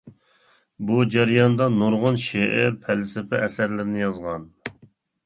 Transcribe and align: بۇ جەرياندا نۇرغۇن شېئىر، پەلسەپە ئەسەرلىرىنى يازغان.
بۇ 0.85 0.95
جەرياندا 1.15 1.67
نۇرغۇن 1.73 2.17
شېئىر، 2.23 2.71
پەلسەپە 2.87 3.43
ئەسەرلىرىنى 3.49 4.03
يازغان. 4.05 4.49